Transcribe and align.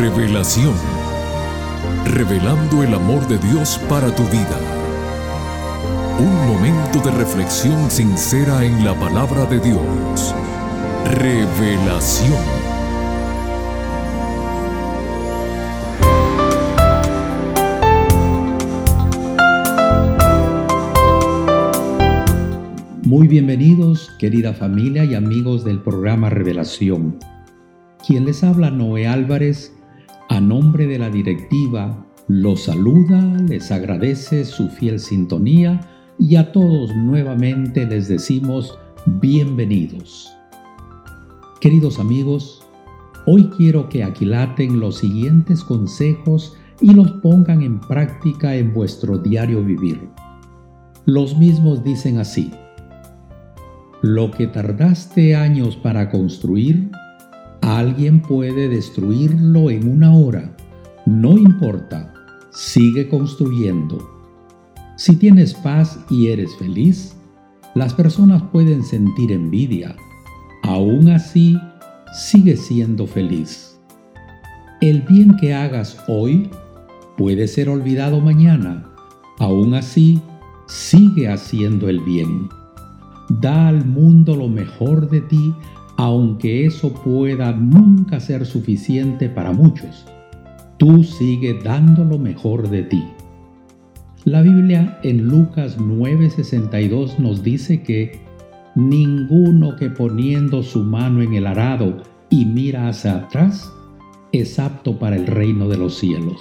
Revelación. 0.00 0.72
Revelando 2.06 2.82
el 2.82 2.94
amor 2.94 3.28
de 3.28 3.36
Dios 3.36 3.78
para 3.86 4.10
tu 4.14 4.22
vida. 4.28 4.58
Un 6.18 6.34
momento 6.48 7.00
de 7.00 7.10
reflexión 7.10 7.90
sincera 7.90 8.64
en 8.64 8.82
la 8.82 8.98
palabra 8.98 9.44
de 9.44 9.60
Dios. 9.60 10.34
Revelación. 11.04 12.32
Muy 23.04 23.28
bienvenidos, 23.28 24.10
querida 24.18 24.54
familia 24.54 25.04
y 25.04 25.14
amigos 25.14 25.62
del 25.62 25.82
programa 25.82 26.30
Revelación. 26.30 27.18
Quien 28.06 28.24
les 28.24 28.42
habla, 28.42 28.70
Noé 28.70 29.06
Álvarez, 29.06 29.74
a 30.30 30.40
nombre 30.40 30.86
de 30.86 30.96
la 30.96 31.10
directiva, 31.10 32.06
los 32.28 32.62
saluda, 32.62 33.20
les 33.48 33.72
agradece 33.72 34.44
su 34.44 34.68
fiel 34.68 35.00
sintonía 35.00 35.80
y 36.20 36.36
a 36.36 36.52
todos 36.52 36.94
nuevamente 36.94 37.84
les 37.84 38.06
decimos 38.06 38.78
bienvenidos. 39.06 40.32
Queridos 41.60 41.98
amigos, 41.98 42.62
hoy 43.26 43.50
quiero 43.56 43.88
que 43.88 44.04
aquilaten 44.04 44.78
los 44.78 44.98
siguientes 44.98 45.64
consejos 45.64 46.56
y 46.80 46.94
los 46.94 47.10
pongan 47.22 47.62
en 47.62 47.80
práctica 47.80 48.54
en 48.54 48.72
vuestro 48.72 49.18
diario 49.18 49.64
vivir. 49.64 50.00
Los 51.06 51.36
mismos 51.36 51.82
dicen 51.82 52.18
así. 52.18 52.52
Lo 54.00 54.30
que 54.30 54.46
tardaste 54.46 55.34
años 55.34 55.76
para 55.76 56.08
construir, 56.08 56.92
alguien 57.78 58.20
puede 58.20 58.68
destruirlo 58.68 59.70
en 59.70 59.88
una 59.88 60.14
hora. 60.14 60.56
No 61.06 61.36
importa, 61.36 62.12
sigue 62.50 63.08
construyendo. 63.08 63.98
Si 64.96 65.16
tienes 65.16 65.54
paz 65.54 65.98
y 66.10 66.28
eres 66.28 66.54
feliz, 66.56 67.16
las 67.74 67.94
personas 67.94 68.42
pueden 68.52 68.82
sentir 68.82 69.32
envidia. 69.32 69.96
Aún 70.62 71.08
así, 71.10 71.56
sigue 72.12 72.56
siendo 72.56 73.06
feliz. 73.06 73.78
El 74.80 75.02
bien 75.02 75.36
que 75.36 75.54
hagas 75.54 76.02
hoy 76.08 76.50
puede 77.16 77.46
ser 77.48 77.68
olvidado 77.68 78.20
mañana. 78.20 78.90
Aún 79.38 79.74
así, 79.74 80.20
sigue 80.66 81.28
haciendo 81.28 81.88
el 81.88 82.00
bien. 82.00 82.48
Da 83.28 83.68
al 83.68 83.84
mundo 83.84 84.36
lo 84.36 84.48
mejor 84.48 85.08
de 85.08 85.20
ti, 85.20 85.54
aunque 86.00 86.64
eso 86.64 86.94
pueda 86.94 87.52
nunca 87.52 88.20
ser 88.20 88.46
suficiente 88.46 89.28
para 89.28 89.52
muchos. 89.52 90.06
Tú 90.78 91.04
sigue 91.04 91.60
dando 91.62 92.06
lo 92.06 92.18
mejor 92.18 92.70
de 92.70 92.84
ti. 92.84 93.04
La 94.24 94.40
Biblia 94.40 94.98
en 95.02 95.28
Lucas 95.28 95.76
9:62 95.78 97.18
nos 97.18 97.42
dice 97.42 97.82
que 97.82 98.18
ninguno 98.74 99.76
que 99.76 99.90
poniendo 99.90 100.62
su 100.62 100.84
mano 100.84 101.20
en 101.20 101.34
el 101.34 101.46
arado 101.46 101.98
y 102.30 102.46
mira 102.46 102.88
hacia 102.88 103.16
atrás 103.16 103.70
es 104.32 104.58
apto 104.58 104.98
para 104.98 105.16
el 105.16 105.26
reino 105.26 105.68
de 105.68 105.76
los 105.76 105.98
cielos. 105.98 106.40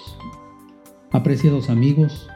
Apreciados 1.12 1.70
amigos, 1.70 2.30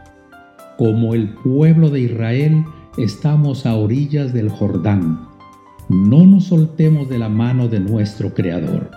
como 0.78 1.14
el 1.14 1.30
pueblo 1.36 1.90
de 1.90 2.02
Israel, 2.02 2.66
estamos 2.98 3.66
a 3.66 3.76
orillas 3.76 4.34
del 4.34 4.50
Jordán. 4.50 5.33
No 5.90 6.26
nos 6.26 6.46
soltemos 6.46 7.10
de 7.10 7.20
la 7.20 7.30
mano 7.30 7.68
de 7.68 7.80
nuestro 7.80 8.34
Creador. 8.34 8.90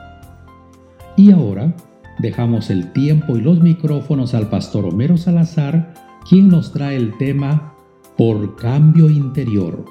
Y 1.16 1.32
ahora 1.32 1.74
dejamos 2.18 2.70
el 2.70 2.92
tiempo 2.92 3.36
y 3.36 3.41
los 3.41 3.60
micrófonos 3.60 4.34
al 4.34 4.48
pastor 4.48 4.86
Homero 4.86 5.16
Salazar, 5.16 5.94
quien 6.28 6.48
nos 6.48 6.72
trae 6.72 6.96
el 6.96 7.16
tema 7.19 7.75
Por 8.16 8.56
cambio 8.56 9.10
interior. 9.10 9.84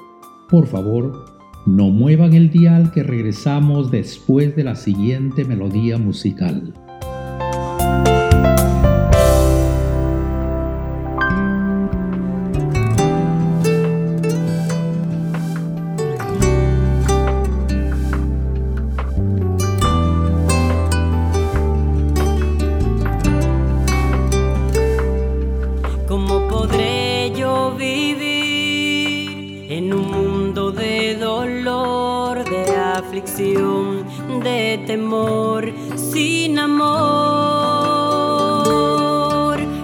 Por 0.48 0.66
favor, 0.66 1.24
no 1.66 1.90
muevan 1.90 2.32
el 2.32 2.50
dial 2.50 2.92
que 2.92 3.02
regresamos 3.02 3.90
después 3.90 4.56
de 4.56 4.64
la 4.64 4.76
siguiente 4.76 5.44
melodía 5.44 5.98
musical. 5.98 6.72
De 34.46 34.78
temor, 34.86 35.72
sin 35.96 36.58
amor. 36.58 36.86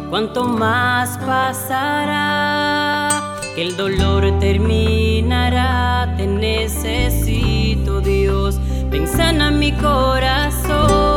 Cuanto 0.09 0.45
más 0.45 1.19
pasará, 1.19 3.09
que 3.55 3.63
el 3.63 3.77
dolor 3.77 4.39
terminará. 4.39 6.15
Te 6.17 6.27
necesito, 6.27 8.01
Dios, 8.01 8.61
ven 8.91 9.09
sana 9.09 9.51
mi 9.51 9.73
corazón. 9.73 11.12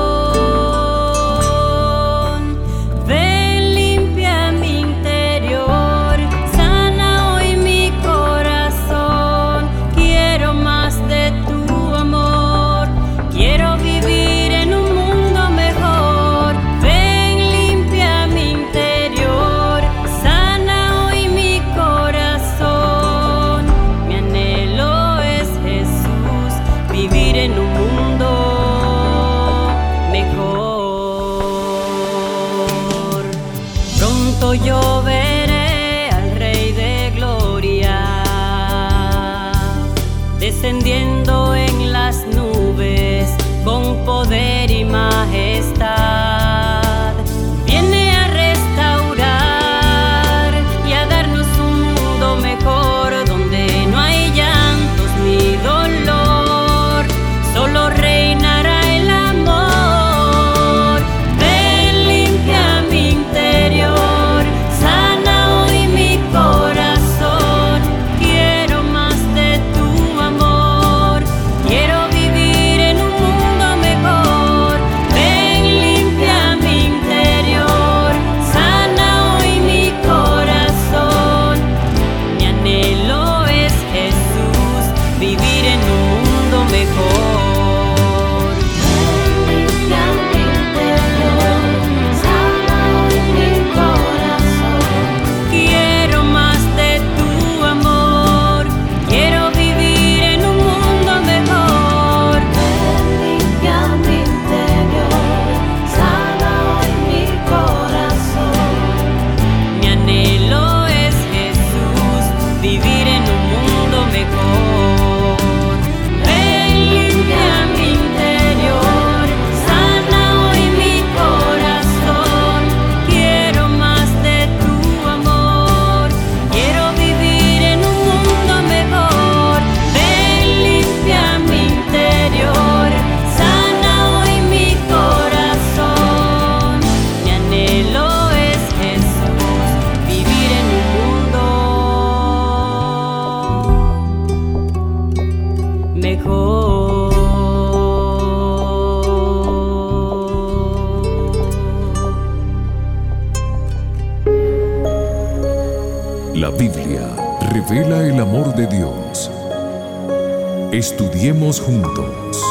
Juntos. 161.66 162.44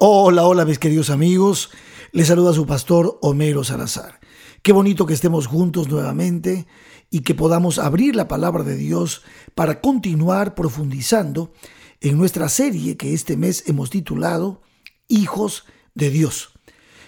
Hola, 0.00 0.44
hola 0.44 0.64
mis 0.64 0.80
queridos 0.80 1.10
amigos. 1.10 1.70
Les 2.10 2.26
saluda 2.26 2.52
su 2.52 2.66
pastor 2.66 3.16
Homero 3.22 3.62
Salazar. 3.62 4.18
Qué 4.62 4.72
bonito 4.72 5.06
que 5.06 5.14
estemos 5.14 5.46
juntos 5.46 5.88
nuevamente 5.88 6.66
y 7.08 7.20
que 7.20 7.36
podamos 7.36 7.78
abrir 7.78 8.16
la 8.16 8.26
palabra 8.26 8.64
de 8.64 8.74
Dios 8.74 9.22
para 9.54 9.80
continuar 9.80 10.56
profundizando 10.56 11.52
en 12.00 12.18
nuestra 12.18 12.48
serie 12.48 12.96
que 12.96 13.14
este 13.14 13.36
mes 13.36 13.68
hemos 13.68 13.90
titulado 13.90 14.60
Hijos 15.06 15.66
de 15.94 16.10
Dios. 16.10 16.50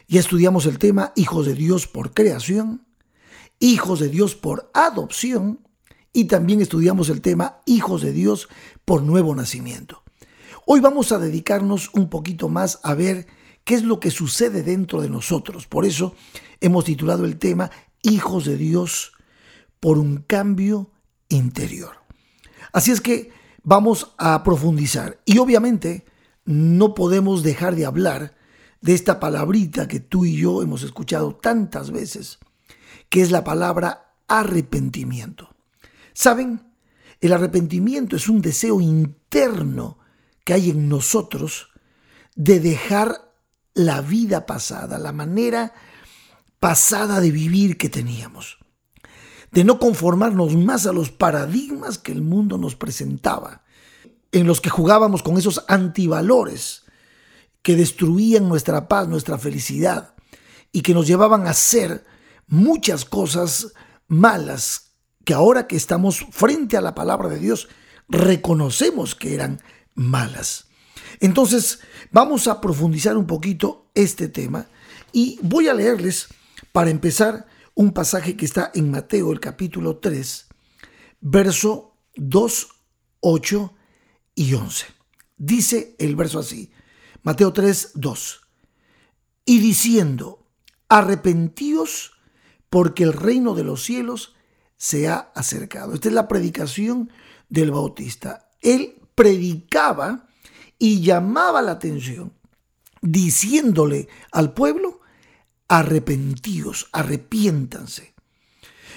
Ya 0.06 0.20
estudiamos 0.20 0.66
el 0.66 0.78
tema 0.78 1.12
Hijos 1.16 1.46
de 1.46 1.54
Dios 1.54 1.88
por 1.88 2.14
creación, 2.14 2.86
Hijos 3.58 3.98
de 3.98 4.08
Dios 4.08 4.36
por 4.36 4.70
adopción 4.72 5.66
y 6.12 6.24
también 6.24 6.60
estudiamos 6.60 7.08
el 7.08 7.20
tema 7.20 7.60
Hijos 7.66 8.02
de 8.02 8.12
Dios 8.12 8.48
por 8.84 9.02
nuevo 9.02 9.34
nacimiento. 9.34 10.02
Hoy 10.66 10.80
vamos 10.80 11.12
a 11.12 11.18
dedicarnos 11.18 11.90
un 11.94 12.08
poquito 12.08 12.48
más 12.48 12.80
a 12.82 12.94
ver 12.94 13.26
qué 13.64 13.74
es 13.74 13.82
lo 13.82 13.98
que 13.98 14.10
sucede 14.10 14.62
dentro 14.62 15.00
de 15.00 15.08
nosotros. 15.08 15.66
Por 15.66 15.84
eso 15.84 16.14
hemos 16.60 16.84
titulado 16.84 17.24
el 17.24 17.38
tema 17.38 17.70
Hijos 18.02 18.44
de 18.44 18.56
Dios 18.56 19.12
por 19.80 19.98
un 19.98 20.18
cambio 20.18 20.90
interior. 21.28 21.96
Así 22.72 22.90
es 22.90 23.00
que 23.00 23.32
vamos 23.62 24.12
a 24.18 24.42
profundizar 24.44 25.20
y 25.24 25.38
obviamente 25.38 26.04
no 26.44 26.94
podemos 26.94 27.42
dejar 27.42 27.74
de 27.74 27.86
hablar 27.86 28.36
de 28.80 28.94
esta 28.94 29.20
palabrita 29.20 29.88
que 29.88 30.00
tú 30.00 30.24
y 30.24 30.36
yo 30.36 30.62
hemos 30.62 30.82
escuchado 30.82 31.36
tantas 31.36 31.90
veces, 31.90 32.38
que 33.08 33.22
es 33.22 33.30
la 33.30 33.44
palabra 33.44 34.14
arrepentimiento. 34.26 35.51
¿Saben? 36.14 36.72
El 37.20 37.32
arrepentimiento 37.32 38.16
es 38.16 38.28
un 38.28 38.42
deseo 38.42 38.80
interno 38.80 39.98
que 40.44 40.54
hay 40.54 40.70
en 40.70 40.88
nosotros 40.88 41.68
de 42.34 42.60
dejar 42.60 43.32
la 43.74 44.00
vida 44.00 44.46
pasada, 44.46 44.98
la 44.98 45.12
manera 45.12 45.72
pasada 46.58 47.20
de 47.20 47.30
vivir 47.30 47.78
que 47.78 47.88
teníamos, 47.88 48.58
de 49.50 49.64
no 49.64 49.78
conformarnos 49.78 50.56
más 50.56 50.86
a 50.86 50.92
los 50.92 51.10
paradigmas 51.10 51.98
que 51.98 52.12
el 52.12 52.22
mundo 52.22 52.58
nos 52.58 52.76
presentaba, 52.76 53.64
en 54.32 54.46
los 54.46 54.60
que 54.60 54.70
jugábamos 54.70 55.22
con 55.22 55.36
esos 55.38 55.64
antivalores 55.68 56.84
que 57.62 57.76
destruían 57.76 58.48
nuestra 58.48 58.88
paz, 58.88 59.08
nuestra 59.08 59.38
felicidad 59.38 60.14
y 60.72 60.82
que 60.82 60.94
nos 60.94 61.06
llevaban 61.06 61.46
a 61.46 61.50
hacer 61.50 62.04
muchas 62.46 63.04
cosas 63.04 63.74
malas 64.08 64.91
que 65.24 65.34
ahora 65.34 65.66
que 65.66 65.76
estamos 65.76 66.26
frente 66.30 66.76
a 66.76 66.80
la 66.80 66.94
palabra 66.94 67.28
de 67.28 67.38
Dios 67.38 67.68
reconocemos 68.08 69.14
que 69.14 69.34
eran 69.34 69.60
malas. 69.94 70.66
Entonces 71.20 71.80
vamos 72.10 72.48
a 72.48 72.60
profundizar 72.60 73.16
un 73.16 73.26
poquito 73.26 73.90
este 73.94 74.28
tema 74.28 74.66
y 75.12 75.38
voy 75.42 75.68
a 75.68 75.74
leerles 75.74 76.28
para 76.72 76.90
empezar 76.90 77.46
un 77.74 77.92
pasaje 77.92 78.36
que 78.36 78.44
está 78.44 78.70
en 78.74 78.90
Mateo 78.90 79.32
el 79.32 79.40
capítulo 79.40 79.98
3, 79.98 80.46
verso 81.20 81.96
2, 82.16 82.68
8 83.20 83.74
y 84.34 84.54
11. 84.54 84.86
Dice 85.36 85.96
el 85.98 86.16
verso 86.16 86.38
así, 86.38 86.70
Mateo 87.22 87.52
3, 87.52 87.92
2. 87.94 88.40
Y 89.44 89.58
diciendo, 89.58 90.46
arrepentíos 90.88 92.12
porque 92.68 93.04
el 93.04 93.12
reino 93.12 93.54
de 93.54 93.64
los 93.64 93.82
cielos 93.82 94.34
se 94.82 95.06
ha 95.06 95.30
acercado. 95.36 95.94
Esta 95.94 96.08
es 96.08 96.14
la 96.14 96.26
predicación 96.26 97.12
del 97.48 97.70
Bautista. 97.70 98.50
Él 98.60 98.96
predicaba 99.14 100.26
y 100.76 101.02
llamaba 101.02 101.62
la 101.62 101.70
atención, 101.70 102.32
diciéndole 103.00 104.08
al 104.32 104.54
pueblo, 104.54 105.00
arrepentíos, 105.68 106.88
arrepiéntanse. 106.90 108.12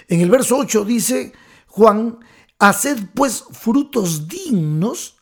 En 0.07 0.21
el 0.21 0.31
verso 0.31 0.57
8 0.57 0.85
dice 0.85 1.33
Juan, 1.67 2.17
haced 2.57 2.97
pues 3.13 3.43
frutos 3.51 4.27
dignos 4.27 5.17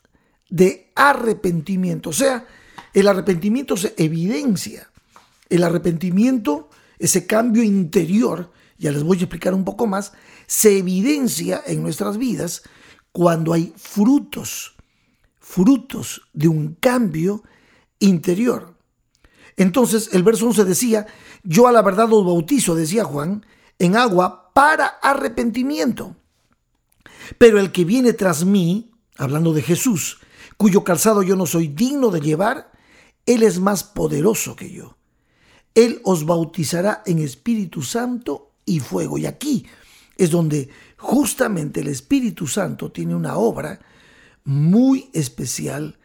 de 0.50 0.94
arrepentimiento. 0.96 2.12
O 2.12 2.14
sea, 2.14 2.48
el 2.94 3.10
arrepentimiento 3.10 3.76
se 3.76 3.96
evidencia. 3.98 4.90
El 5.50 5.66
arrepentimiento, 5.66 6.70
ese 7.00 7.28
cambio 7.28 7.64
interior, 7.64 8.54
ya 8.84 8.92
les 8.92 9.04
voy 9.04 9.18
a 9.18 9.22
explicar 9.22 9.54
un 9.54 9.64
poco 9.64 9.88
más, 9.88 10.12
se 10.46 10.78
evidencia 10.78 11.64
en 11.66 11.82
nuestras 11.82 12.18
vidas 12.18 12.64
cuando 13.14 13.54
hay 13.54 13.74
frutos, 13.78 14.76
frutos 15.40 16.24
de 16.34 16.50
un 16.50 16.76
cambio 16.82 17.44
interior. 18.00 18.76
Entonces 19.56 20.10
el 20.12 20.24
verso 20.24 20.48
11 20.48 20.66
decía, 20.66 21.08
yo 21.44 21.68
a 21.68 21.72
la 21.72 21.82
verdad 21.82 22.12
os 22.12 22.26
bautizo, 22.26 22.76
decía 22.76 23.06
Juan, 23.06 23.46
en 23.80 23.96
agua 23.96 24.52
para 24.54 24.88
arrepentimiento. 24.88 26.18
Pero 27.38 27.62
el 27.62 27.72
que 27.72 27.86
viene 27.86 28.12
tras 28.12 28.44
mí, 28.44 28.92
hablando 29.16 29.54
de 29.54 29.62
Jesús, 29.62 30.20
cuyo 30.58 30.84
calzado 30.84 31.24
yo 31.24 31.38
no 31.38 31.46
soy 31.46 31.70
digno 31.70 32.10
de 32.10 32.20
llevar, 32.20 32.70
él 33.26 33.44
es 33.44 33.60
más 33.60 33.86
poderoso 33.86 34.58
que 34.58 34.72
yo. 34.72 34.98
Él 35.74 36.02
os 36.04 36.26
bautizará 36.26 37.02
en 37.06 37.20
Espíritu 37.20 37.82
Santo 37.82 38.53
y 38.66 38.80
fuego. 38.80 39.18
Y 39.18 39.26
aquí 39.26 39.66
es 40.18 40.32
donde 40.32 40.70
justamente 40.98 41.82
el 41.82 41.88
Espíritu 41.88 42.48
Santo 42.48 42.92
tiene 42.92 43.16
una 43.16 43.36
obra 43.38 43.80
muy 44.44 45.10
especial 45.14 45.98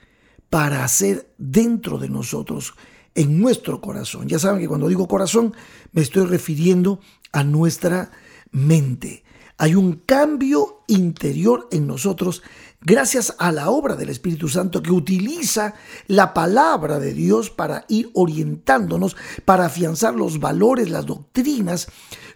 para 0.51 0.85
hacer 0.85 1.31
dentro 1.39 1.99
de 1.99 2.09
nosotros, 2.09 2.75
en 3.15 3.41
nuestro 3.41 3.81
corazón. 3.81 4.29
Ya 4.29 4.39
saben 4.39 4.61
que 4.61 4.69
cuando 4.69 4.89
digo 4.89 5.09
corazón 5.09 5.55
me 5.93 6.03
estoy 6.03 6.27
refiriendo 6.27 7.01
a 7.33 7.45
nuestra 7.45 8.11
mente. 8.51 9.25
Hay 9.61 9.75
un 9.75 9.95
cambio 10.07 10.85
interior 10.87 11.69
en 11.73 11.89
nosotros 11.89 12.43
gracias 12.81 13.35
a 13.39 13.51
la 13.51 13.71
obra 13.71 13.97
del 13.97 14.09
Espíritu 14.09 14.49
Santo 14.49 14.83
que 14.83 14.93
utiliza 14.93 15.75
la 16.07 16.33
palabra 16.33 17.01
de 17.01 17.13
Dios 17.13 17.51
para 17.51 17.85
ir 17.89 18.09
orientándonos, 18.15 19.17
para 19.45 19.67
afianzar 19.67 20.15
los 20.15 20.39
valores, 20.39 20.91
las 20.91 21.07
doctrinas, 21.07 21.89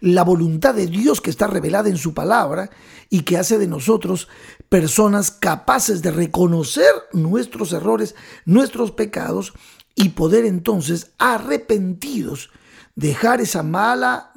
la 0.02 0.24
voluntad 0.24 0.74
de 0.74 0.88
Dios 0.88 1.20
que 1.20 1.30
está 1.30 1.46
revelada 1.46 1.88
en 1.88 1.96
su 1.96 2.12
palabra 2.12 2.70
y 3.08 3.20
que 3.20 3.38
hace 3.38 3.56
de 3.56 3.68
nosotros 3.68 4.26
personas 4.68 5.30
capaces 5.30 6.02
de 6.02 6.10
reconocer 6.10 6.90
nuestros 7.12 7.72
errores, 7.72 8.16
nuestros 8.44 8.90
pecados 8.90 9.52
y 9.94 10.08
poder 10.10 10.44
entonces 10.44 11.12
arrepentidos 11.18 12.50
dejar 12.96 13.40
esa 13.40 13.62
mala 13.62 14.32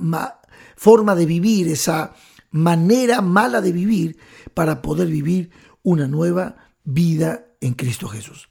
forma 0.75 1.15
de 1.15 1.25
vivir, 1.25 1.67
esa 1.67 2.13
manera 2.51 3.22
mala 3.22 3.60
de 3.60 3.72
vivir 3.72 4.17
para 4.53 4.84
poder 4.84 5.07
vivir 5.07 5.50
una 5.81 6.07
nueva 6.07 6.57
vida 6.84 7.48
en 7.60 7.74
Cristo 7.74 8.07
Jesús. 8.07 8.50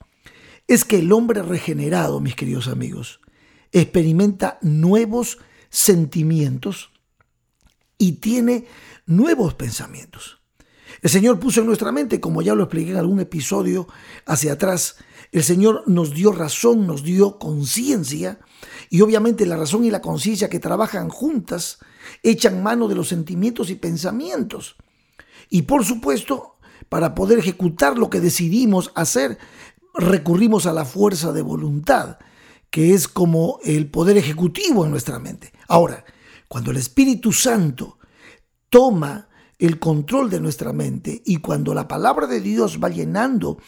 Es 0.66 0.84
que 0.84 0.98
el 0.98 1.12
hombre 1.12 1.42
regenerado, 1.42 2.18
mis 2.18 2.34
queridos 2.34 2.66
amigos, 2.66 3.20
experimenta 3.70 4.58
nuevos 4.62 5.38
sentimientos 5.70 6.90
y 8.04 8.12
tiene 8.12 8.66
nuevos 9.06 9.54
pensamientos. 9.54 10.42
El 11.00 11.08
Señor 11.08 11.40
puso 11.40 11.60
en 11.60 11.66
nuestra 11.66 11.90
mente, 11.90 12.20
como 12.20 12.42
ya 12.42 12.54
lo 12.54 12.64
expliqué 12.64 12.90
en 12.90 12.98
algún 12.98 13.20
episodio 13.20 13.88
hacia 14.26 14.52
atrás, 14.52 14.96
el 15.32 15.42
Señor 15.42 15.84
nos 15.86 16.14
dio 16.14 16.30
razón, 16.30 16.86
nos 16.86 17.02
dio 17.02 17.38
conciencia, 17.38 18.40
y 18.90 19.00
obviamente 19.00 19.46
la 19.46 19.56
razón 19.56 19.84
y 19.84 19.90
la 19.90 20.02
conciencia 20.02 20.50
que 20.50 20.60
trabajan 20.60 21.08
juntas 21.08 21.78
echan 22.22 22.62
mano 22.62 22.88
de 22.88 22.94
los 22.94 23.08
sentimientos 23.08 23.70
y 23.70 23.74
pensamientos. 23.74 24.76
Y 25.48 25.62
por 25.62 25.84
supuesto, 25.84 26.56
para 26.90 27.14
poder 27.14 27.38
ejecutar 27.38 27.96
lo 27.98 28.10
que 28.10 28.20
decidimos 28.20 28.92
hacer, 28.94 29.38
recurrimos 29.94 30.66
a 30.66 30.74
la 30.74 30.84
fuerza 30.84 31.32
de 31.32 31.42
voluntad, 31.42 32.18
que 32.70 32.92
es 32.92 33.08
como 33.08 33.60
el 33.64 33.90
poder 33.90 34.18
ejecutivo 34.18 34.84
en 34.84 34.90
nuestra 34.90 35.18
mente. 35.18 35.52
Ahora, 35.68 36.04
cuando 36.48 36.70
el 36.70 36.76
Espíritu 36.76 37.32
Santo 37.32 37.98
toma 38.68 39.28
el 39.58 39.78
control 39.78 40.30
de 40.30 40.40
nuestra 40.40 40.72
mente 40.72 41.22
y 41.24 41.36
cuando 41.36 41.74
la 41.74 41.88
palabra 41.88 42.26
de 42.26 42.40
Dios 42.40 42.80
va 42.82 42.88
llenando 42.88 43.58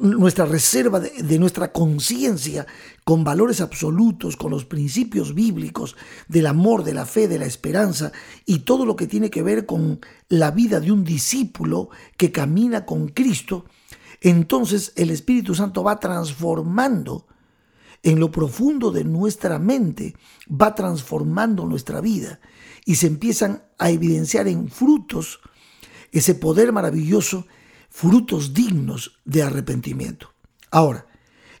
nuestra 0.00 0.44
reserva 0.44 1.00
de, 1.00 1.38
nuestra 1.38 1.72
conciencia 1.72 2.66
con 3.04 3.24
valores 3.24 3.60
absolutos, 3.60 4.36
con 4.36 4.52
los 4.52 4.64
principios 4.64 5.34
bíblicos 5.34 5.96
del 6.28 6.46
amor, 6.46 6.84
de 6.84 6.94
la 6.94 7.04
fe, 7.04 7.26
de 7.26 7.38
la 7.38 7.46
esperanza 7.46 8.12
y 8.46 8.60
todo 8.60 8.86
lo 8.86 8.94
que 8.94 9.08
tiene 9.08 9.28
que 9.28 9.42
ver 9.42 9.66
con 9.66 10.00
la 10.28 10.52
vida 10.52 10.78
de 10.78 10.92
un 10.92 11.02
discípulo 11.02 11.90
que 12.16 12.30
camina 12.30 12.86
con 12.86 13.08
Cristo, 13.08 13.64
entonces 14.20 14.92
el 14.94 15.10
Espíritu 15.10 15.54
Santo 15.54 15.82
va 15.82 15.98
transformando 15.98 17.26
en 18.02 18.18
lo 18.18 18.30
profundo 18.30 18.90
de 18.90 19.04
nuestra 19.04 19.58
mente, 19.58 20.16
va 20.48 20.74
transformando 20.74 21.66
nuestra 21.66 22.00
vida 22.00 22.40
y 22.84 22.96
se 22.96 23.06
empiezan 23.06 23.62
a 23.78 23.90
evidenciar 23.90 24.48
en 24.48 24.68
frutos 24.68 25.40
ese 26.10 26.34
poder 26.34 26.72
maravilloso, 26.72 27.46
frutos 27.88 28.54
dignos 28.54 29.20
de 29.24 29.42
arrepentimiento. 29.42 30.32
Ahora, 30.70 31.06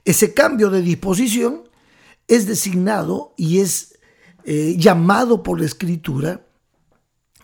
ese 0.04 0.34
cambio 0.34 0.70
de 0.70 0.82
disposición 0.82 1.68
es 2.26 2.46
designado 2.46 3.34
y 3.36 3.60
es 3.60 3.98
eh, 4.44 4.74
llamado 4.76 5.42
por 5.42 5.60
la 5.60 5.66
escritura 5.66 6.46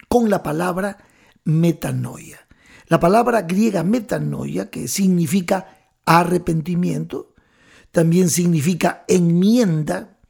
con 0.09 0.31
la 0.31 0.43
palabra 0.43 0.99
metanoia. 1.45 2.41
La 2.87 2.99
palabra 2.99 3.43
griega 3.43 3.83
metanoia, 3.83 4.71
que 4.71 4.89
significa 4.89 5.93
arrepentimiento, 6.07 7.28
también 7.99 8.31
significa 8.31 9.05
enmienda, 9.09 10.21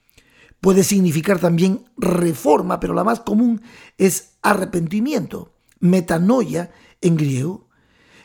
puede 0.59 0.83
significar 0.83 1.39
también 1.39 1.85
reforma, 1.99 2.81
pero 2.81 2.95
la 2.95 3.05
más 3.05 3.21
común 3.21 3.61
es 3.99 4.39
arrepentimiento, 4.41 5.53
metanoia 5.79 6.71
en 7.03 7.19
griego. 7.19 7.69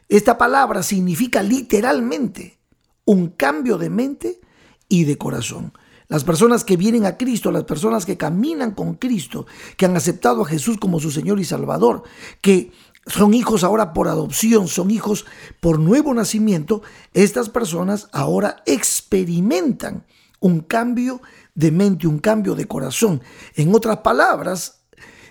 Esta 0.07 0.38
palabra 0.38 0.81
significa 0.81 1.43
literalmente 1.43 2.57
un 3.03 3.31
cambio 3.31 3.77
de 3.77 3.89
mente 3.89 4.39
y 4.88 5.03
de 5.03 5.17
corazón. 5.17 5.73
Las 6.07 6.23
personas 6.23 6.63
que 6.63 6.77
vienen 6.77 7.05
a 7.05 7.17
Cristo, 7.17 7.51
las 7.51 7.65
personas 7.65 8.05
que 8.05 8.15
caminan 8.15 8.71
con 8.71 8.93
Cristo, 8.93 9.45
que 9.75 9.88
han 9.88 9.97
aceptado 9.97 10.43
a 10.43 10.47
Jesús 10.47 10.77
como 10.77 11.01
su 11.01 11.12
Señor 11.12 11.41
y 11.41 11.43
Salvador, 11.43 12.03
que 12.39 12.71
son 13.07 13.33
hijos 13.33 13.63
ahora 13.63 13.93
por 13.93 14.07
adopción, 14.07 14.67
son 14.67 14.91
hijos 14.91 15.25
por 15.60 15.79
nuevo 15.79 16.13
nacimiento, 16.13 16.81
estas 17.13 17.50
personas 17.50 18.07
ahora 18.12 18.63
experimentan 18.65 20.05
un 20.39 20.62
cambio 20.62 21.22
de 21.55 21.72
mente, 21.72 22.07
un 22.07 22.19
cambio 22.19 22.55
de 22.55 22.67
corazón. 22.67 23.22
En 23.55 23.74
otras 23.74 23.98
palabras, 23.98 24.83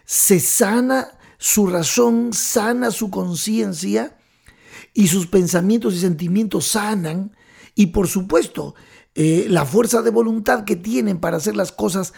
se 0.05 0.41
sana 0.41 1.19
su 1.39 1.67
razón, 1.67 2.33
sana 2.33 2.91
su 2.91 3.11
conciencia 3.11 4.17
y 4.95 5.09
sus 5.09 5.27
pensamientos 5.27 5.95
y 5.95 6.01
sentimientos 6.01 6.67
sanan 6.69 7.37
y 7.75 7.87
por 7.89 8.09
supuesto 8.09 8.75
eh, 9.15 9.47
la 9.49 9.65
fuerza 9.67 10.03
de 10.03 10.11
voluntad 10.11 10.65
que 10.65 10.77
tienen 10.77 11.19
para 11.19 11.39
hacer 11.39 11.57
las 11.57 11.73
cosas 11.73 12.13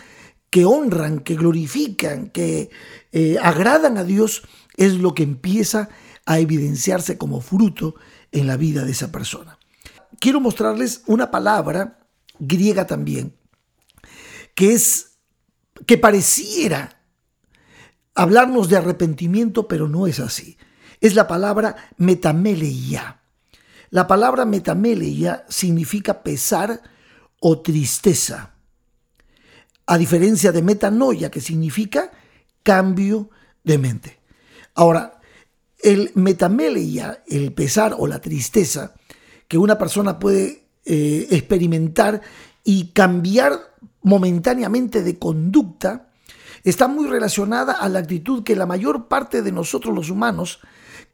que 0.50 0.64
honran, 0.64 1.18
que 1.18 1.34
glorifican, 1.34 2.30
que 2.30 2.70
eh, 3.12 3.38
agradan 3.42 3.98
a 3.98 4.04
Dios, 4.04 4.42
es 4.76 4.94
lo 4.94 5.14
que 5.14 5.22
empieza 5.22 5.88
a 6.26 6.38
evidenciarse 6.38 7.18
como 7.18 7.40
fruto 7.40 7.94
en 8.32 8.46
la 8.46 8.56
vida 8.56 8.84
de 8.84 8.92
esa 8.92 9.12
persona. 9.12 9.58
Quiero 10.18 10.40
mostrarles 10.40 11.02
una 11.06 11.30
palabra 11.30 11.98
griega 12.38 12.86
también, 12.86 13.34
que 14.54 14.72
es 14.72 15.18
que 15.86 15.98
pareciera 15.98 17.00
hablarnos 18.14 18.68
de 18.68 18.76
arrepentimiento, 18.76 19.68
pero 19.68 19.88
no 19.88 20.06
es 20.06 20.20
así. 20.20 20.56
Es 21.00 21.14
la 21.14 21.26
palabra 21.26 21.76
metameleia. 21.96 23.20
La 23.90 24.06
palabra 24.06 24.44
metameleia 24.44 25.44
significa 25.48 26.22
pesar 26.22 26.80
o 27.40 27.60
tristeza, 27.60 28.54
a 29.86 29.98
diferencia 29.98 30.50
de 30.50 30.62
metanoia, 30.62 31.30
que 31.30 31.40
significa 31.40 32.10
cambio 32.62 33.30
de 33.62 33.78
mente. 33.78 34.23
Ahora, 34.74 35.20
el 35.82 36.10
metameleia, 36.14 37.22
el 37.26 37.52
pesar 37.52 37.94
o 37.98 38.06
la 38.06 38.20
tristeza 38.20 38.94
que 39.48 39.58
una 39.58 39.78
persona 39.78 40.18
puede 40.18 40.66
eh, 40.84 41.28
experimentar 41.30 42.22
y 42.64 42.88
cambiar 42.88 43.58
momentáneamente 44.02 45.02
de 45.02 45.18
conducta, 45.18 46.10
está 46.64 46.88
muy 46.88 47.06
relacionada 47.06 47.74
a 47.74 47.88
la 47.88 48.00
actitud 48.00 48.42
que 48.42 48.56
la 48.56 48.66
mayor 48.66 49.08
parte 49.08 49.42
de 49.42 49.52
nosotros 49.52 49.94
los 49.94 50.10
humanos 50.10 50.60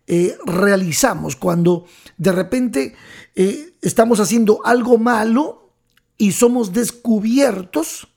eh, 0.07 0.37
realizamos 0.45 1.37
cuando 1.37 1.87
de 2.17 2.33
repente 2.33 2.95
eh, 3.35 3.75
estamos 3.83 4.21
haciendo 4.21 4.61
algo 4.65 4.99
malo 4.99 5.73
y 6.17 6.33
somos 6.33 6.73
descubiertos 6.73 8.09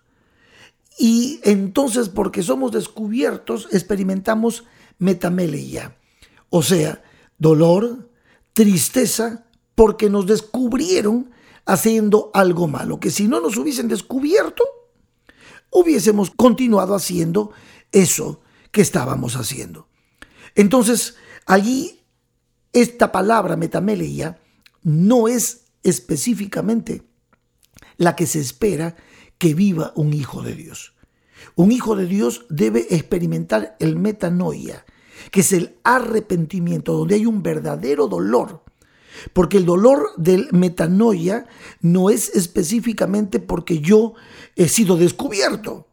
y 0.98 1.40
entonces 1.44 2.10
porque 2.10 2.44
somos 2.44 2.72
descubiertos 2.72 3.68
experimentamos 3.72 4.64
metameleia, 5.00 5.98
o 6.50 6.64
sea, 6.64 7.04
dolor, 7.38 8.10
tristeza, 8.54 9.46
porque 9.76 10.10
nos 10.10 10.28
descubrieron 10.28 11.32
haciendo 11.66 12.30
algo 12.34 12.68
malo, 12.68 13.00
que 13.00 13.12
si 13.12 13.28
no 13.28 13.40
nos 13.40 13.58
hubiesen 13.58 13.88
descubierto, 13.88 14.64
hubiésemos 15.72 16.32
continuado 16.32 16.96
haciendo 16.96 17.52
eso 17.92 18.42
que 18.72 18.82
estábamos 18.82 19.36
haciendo. 19.36 19.88
Entonces, 20.56 21.16
allí 21.46 22.02
esta 22.74 23.12
palabra 23.12 23.56
metameleia 23.56 24.40
no 24.82 25.28
es 25.28 25.66
específicamente 25.84 27.04
la 27.98 28.16
que 28.16 28.28
se 28.28 28.40
espera 28.40 28.96
que 29.38 29.54
viva 29.54 29.94
un 29.96 30.14
hijo 30.14 30.42
de 30.42 30.56
Dios. 30.56 30.93
Un 31.56 31.72
hijo 31.72 31.96
de 31.96 32.06
Dios 32.06 32.46
debe 32.50 32.88
experimentar 32.90 33.76
el 33.80 33.96
metanoia, 33.96 34.86
que 35.32 35.42
es 35.42 35.54
el 35.54 35.78
arrepentimiento, 35.84 36.94
donde 36.94 37.16
hay 37.16 37.26
un 37.26 37.44
verdadero 37.44 38.08
dolor. 38.08 38.64
Porque 39.32 39.58
el 39.58 39.66
dolor 39.66 40.10
del 40.18 40.50
metanoia 40.52 41.46
no 41.82 42.10
es 42.10 42.30
específicamente 42.30 43.40
porque 43.40 43.80
yo 43.80 44.14
he 44.56 44.68
sido 44.68 44.98
descubierto, 44.98 45.88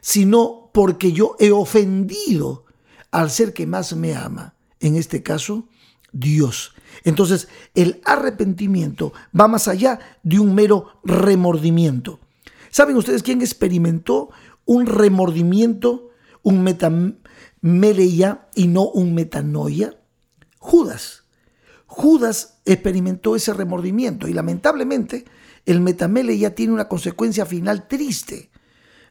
sino 0.00 0.70
porque 0.72 1.12
yo 1.12 1.36
he 1.38 1.50
ofendido 1.50 2.64
al 3.10 3.30
ser 3.30 3.52
que 3.52 3.66
más 3.66 3.96
me 3.96 4.14
ama, 4.14 4.54
en 4.78 4.96
este 4.96 5.22
caso, 5.22 5.68
Dios. 6.12 6.74
Entonces, 7.04 7.48
el 7.74 8.00
arrepentimiento 8.04 9.12
va 9.38 9.48
más 9.48 9.68
allá 9.68 9.98
de 10.22 10.38
un 10.38 10.54
mero 10.54 11.00
remordimiento. 11.04 12.20
¿Saben 12.70 12.96
ustedes 12.96 13.22
quién 13.22 13.40
experimentó 13.40 14.30
un 14.70 14.86
remordimiento, 14.86 16.10
un 16.44 16.62
metameleia 16.62 18.46
y 18.54 18.68
no 18.68 18.88
un 18.88 19.14
metanoia? 19.14 19.98
Judas. 20.60 21.24
Judas 21.86 22.60
experimentó 22.64 23.34
ese 23.34 23.52
remordimiento 23.52 24.28
y 24.28 24.32
lamentablemente 24.32 25.24
el 25.66 25.80
metameleia 25.80 26.54
tiene 26.54 26.72
una 26.72 26.86
consecuencia 26.86 27.46
final 27.46 27.88
triste. 27.88 28.52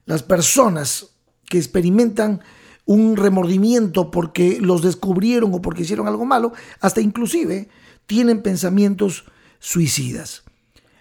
Las 0.05 0.23
personas 0.23 1.17
que 1.49 1.57
experimentan 1.57 2.39
un 2.85 3.17
remordimiento 3.17 4.11
porque 4.11 4.59
los 4.61 4.81
descubrieron 4.81 5.53
o 5.53 5.61
porque 5.61 5.81
hicieron 5.81 6.07
algo 6.07 6.23
malo, 6.23 6.53
hasta 6.79 7.01
inclusive 7.01 7.67
tienen 8.05 8.41
pensamientos 8.43 9.25
suicidas. 9.59 10.43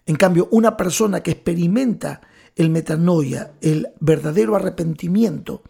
En 0.04 0.16
cambio, 0.16 0.48
una 0.50 0.76
persona 0.76 1.22
que 1.22 1.30
experimenta 1.30 2.22
el 2.58 2.70
metanoia, 2.70 3.52
el 3.62 3.88
verdadero 4.00 4.56
arrepentimiento, 4.56 5.62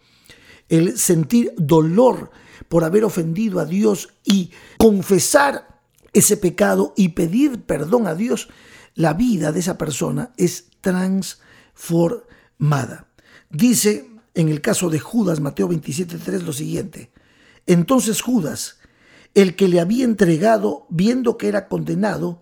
el 0.67 0.97
sentir 0.97 1.53
dolor 1.55 2.31
por 2.67 2.83
haber 2.83 3.05
ofendido 3.05 3.59
a 3.59 3.65
Dios 3.65 4.09
y 4.25 4.51
confesar 4.77 5.79
ese 6.11 6.35
pecado 6.35 6.93
y 6.97 7.09
pedir 7.09 7.63
perdón 7.63 8.07
a 8.07 8.15
Dios, 8.15 8.49
la 8.95 9.13
vida 9.13 9.51
de 9.51 9.59
esa 9.59 9.77
persona 9.77 10.33
es 10.35 10.71
transformada. 10.81 13.07
Dice 13.51 14.09
en 14.33 14.49
el 14.49 14.61
caso 14.61 14.89
de 14.89 14.99
Judas, 14.99 15.39
Mateo 15.39 15.69
27.3, 15.69 16.41
lo 16.41 16.53
siguiente. 16.53 17.11
Entonces 17.67 18.21
Judas, 18.21 18.79
el 19.35 19.55
que 19.55 19.67
le 19.67 19.79
había 19.79 20.05
entregado, 20.05 20.87
viendo 20.89 21.37
que 21.37 21.49
era 21.49 21.67
condenado, 21.67 22.41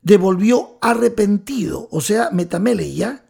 devolvió 0.00 0.78
arrepentido, 0.80 1.88
o 1.90 2.00
sea, 2.00 2.30
metameleia, 2.30 3.23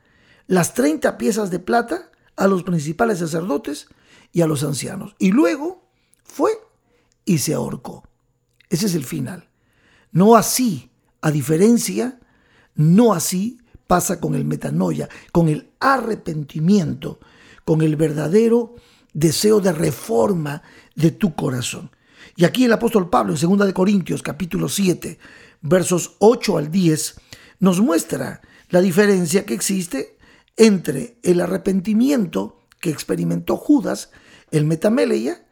las 0.46 0.74
30 0.74 1.18
piezas 1.18 1.50
de 1.50 1.58
plata 1.58 2.10
a 2.36 2.46
los 2.46 2.62
principales 2.62 3.18
sacerdotes 3.18 3.88
y 4.32 4.42
a 4.42 4.46
los 4.46 4.64
ancianos. 4.64 5.14
Y 5.18 5.30
luego 5.30 5.88
fue 6.24 6.50
y 7.24 7.38
se 7.38 7.54
ahorcó. 7.54 8.04
Ese 8.68 8.86
es 8.86 8.94
el 8.94 9.04
final. 9.04 9.48
No 10.12 10.36
así, 10.36 10.90
a 11.20 11.30
diferencia, 11.30 12.18
no 12.74 13.12
así 13.12 13.58
pasa 13.86 14.20
con 14.20 14.34
el 14.34 14.44
metanoia, 14.44 15.08
con 15.32 15.48
el 15.48 15.70
arrepentimiento, 15.80 17.20
con 17.64 17.82
el 17.82 17.96
verdadero 17.96 18.74
deseo 19.12 19.60
de 19.60 19.72
reforma 19.72 20.62
de 20.94 21.10
tu 21.10 21.34
corazón. 21.34 21.90
Y 22.36 22.44
aquí 22.44 22.64
el 22.64 22.72
apóstol 22.72 23.10
Pablo 23.10 23.34
en 23.34 23.56
2 23.56 23.66
de 23.66 23.74
Corintios 23.74 24.22
capítulo 24.22 24.68
7, 24.68 25.18
versos 25.62 26.16
8 26.18 26.58
al 26.58 26.70
10 26.70 27.16
nos 27.60 27.80
muestra 27.80 28.40
la 28.70 28.80
diferencia 28.80 29.46
que 29.46 29.54
existe 29.54 30.13
entre 30.56 31.18
el 31.22 31.40
arrepentimiento 31.40 32.60
que 32.80 32.90
experimentó 32.90 33.56
Judas, 33.56 34.10
el 34.50 34.64
metameleia, 34.64 35.44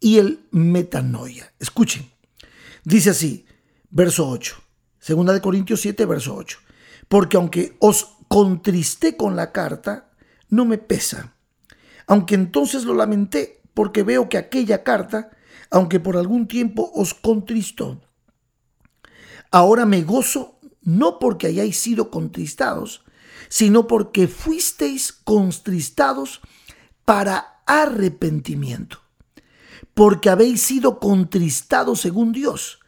y 0.00 0.18
el 0.18 0.46
metanoia. 0.50 1.52
Escuchen, 1.58 2.10
dice 2.84 3.10
así, 3.10 3.46
verso 3.90 4.28
8, 4.28 4.56
segunda 4.98 5.32
de 5.32 5.40
Corintios 5.40 5.80
7, 5.80 6.06
verso 6.06 6.34
8, 6.34 6.58
porque 7.08 7.36
aunque 7.36 7.76
os 7.80 8.16
contristé 8.28 9.16
con 9.16 9.36
la 9.36 9.52
carta, 9.52 10.12
no 10.48 10.64
me 10.64 10.78
pesa, 10.78 11.34
aunque 12.06 12.34
entonces 12.34 12.84
lo 12.84 12.94
lamenté, 12.94 13.62
porque 13.74 14.02
veo 14.02 14.28
que 14.28 14.38
aquella 14.38 14.82
carta, 14.82 15.30
aunque 15.70 16.00
por 16.00 16.16
algún 16.16 16.48
tiempo 16.48 16.90
os 16.94 17.14
contristó, 17.14 18.00
ahora 19.50 19.86
me 19.86 20.02
gozo 20.02 20.58
no 20.82 21.18
porque 21.18 21.48
hayáis 21.48 21.78
sido 21.78 22.10
contristados, 22.10 23.04
sino 23.48 23.86
porque 23.86 24.28
fuisteis 24.28 25.12
contristados 25.12 26.40
para 27.04 27.62
arrepentimiento, 27.66 29.00
porque 29.94 30.30
habéis 30.30 30.62
sido 30.62 30.98
contristados 31.00 32.00
según 32.00 32.32
Dios, 32.32 32.80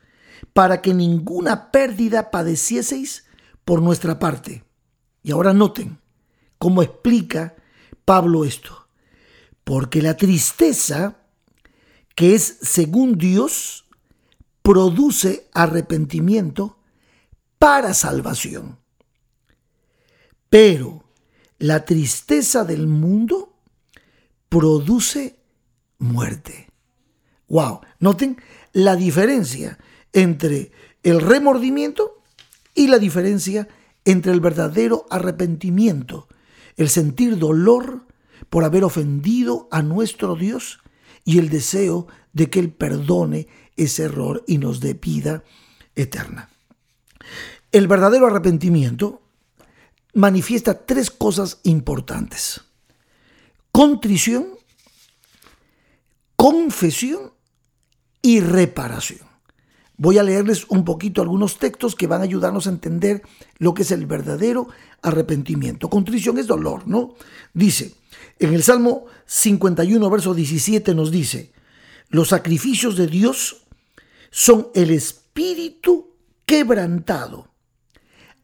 para 0.52 0.82
que 0.82 0.94
ninguna 0.94 1.70
pérdida 1.70 2.30
padecieseis 2.30 3.24
por 3.64 3.82
nuestra 3.82 4.18
parte. 4.18 4.64
Y 5.22 5.32
ahora 5.32 5.52
noten 5.52 6.00
cómo 6.58 6.82
explica 6.82 7.54
Pablo 8.04 8.44
esto. 8.44 8.88
Porque 9.64 10.02
la 10.02 10.16
tristeza, 10.16 11.18
que 12.16 12.34
es 12.34 12.58
según 12.62 13.18
Dios, 13.18 13.86
produce 14.62 15.48
arrepentimiento 15.54 16.78
para 17.58 17.94
salvación. 17.94 18.79
Pero 20.50 21.04
la 21.59 21.85
tristeza 21.85 22.64
del 22.64 22.88
mundo 22.88 23.54
produce 24.49 25.37
muerte. 25.99 26.69
Wow, 27.49 27.80
noten 28.00 28.37
la 28.73 28.97
diferencia 28.97 29.78
entre 30.12 30.73
el 31.02 31.21
remordimiento 31.21 32.23
y 32.75 32.88
la 32.88 32.99
diferencia 32.99 33.69
entre 34.04 34.33
el 34.33 34.40
verdadero 34.40 35.07
arrepentimiento, 35.11 36.28
el 36.76 36.88
sentir 36.88 37.38
dolor 37.38 38.07
por 38.49 38.64
haber 38.64 38.85
ofendido 38.85 39.69
a 39.71 39.83
nuestro 39.83 40.35
Dios 40.35 40.80
y 41.25 41.38
el 41.38 41.49
deseo 41.49 42.09
de 42.33 42.50
que 42.50 42.59
Él 42.59 42.73
perdone 42.73 43.47
ese 43.76 44.04
error 44.04 44.42
y 44.47 44.59
nos 44.59 44.80
dé 44.80 44.95
vida 44.95 45.45
eterna. 45.95 46.50
El 47.73 47.87
verdadero 47.87 48.26
arrepentimiento 48.26 49.23
manifiesta 50.14 50.86
tres 50.86 51.10
cosas 51.10 51.60
importantes. 51.62 52.60
Contrición, 53.72 54.48
confesión 56.36 57.32
y 58.22 58.40
reparación. 58.40 59.30
Voy 59.96 60.16
a 60.16 60.22
leerles 60.22 60.64
un 60.70 60.86
poquito 60.86 61.20
algunos 61.20 61.58
textos 61.58 61.94
que 61.94 62.06
van 62.06 62.22
a 62.22 62.24
ayudarnos 62.24 62.66
a 62.66 62.70
entender 62.70 63.20
lo 63.58 63.75
que 63.75 63.82
es 63.82 63.90
el 63.90 64.06
verdadero 64.06 64.68
arrepentimiento. 65.02 65.90
Contrición 65.90 66.38
es 66.38 66.46
dolor, 66.46 66.88
¿no? 66.88 67.16
Dice, 67.52 67.94
en 68.38 68.54
el 68.54 68.62
Salmo 68.62 69.04
51, 69.26 70.08
verso 70.08 70.32
17 70.32 70.94
nos 70.94 71.10
dice, 71.10 71.52
los 72.08 72.28
sacrificios 72.28 72.96
de 72.96 73.08
Dios 73.08 73.66
son 74.30 74.68
el 74.75 74.90
espíritu 74.90 76.14
quebrantado. 76.46 77.50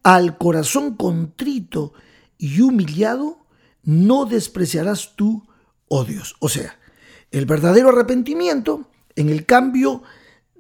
Al 0.07 0.38
corazón 0.38 0.95
contrito 0.95 1.92
y 2.38 2.61
humillado 2.61 3.38
no 3.83 4.25
despreciarás 4.25 5.16
tú, 5.16 5.49
oh 5.88 6.05
Dios. 6.05 6.37
O 6.38 6.49
sea, 6.49 6.79
el 7.33 7.45
verdadero 7.45 7.88
arrepentimiento 7.88 8.88
en 9.16 9.31
el 9.31 9.47
cambio 9.47 10.05